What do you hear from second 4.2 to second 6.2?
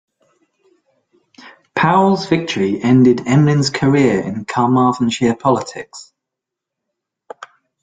in Carmarthenshire politics.